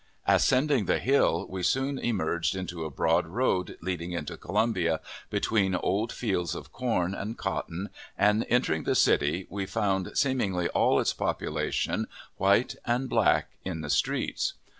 Ascending 0.25 0.85
the 0.85 0.97
hill, 0.97 1.45
we 1.47 1.61
soon 1.61 1.99
emerged 1.99 2.55
into 2.55 2.85
a 2.85 2.89
broad 2.89 3.27
road 3.27 3.77
leading 3.83 4.13
into 4.13 4.35
Columbia, 4.35 4.99
between 5.29 5.75
old 5.75 6.11
fields 6.11 6.55
of 6.55 6.71
corn 6.71 7.13
and 7.13 7.37
cotton, 7.37 7.91
and, 8.17 8.43
entering 8.49 8.81
the 8.85 8.95
city, 8.95 9.45
we 9.51 9.67
found 9.67 10.17
seemingly 10.17 10.67
all 10.69 10.99
its 10.99 11.13
population, 11.13 12.07
white 12.37 12.73
and 12.83 13.09
black, 13.09 13.51
in 13.63 13.81
the 13.81 13.91
streets. 13.91 14.53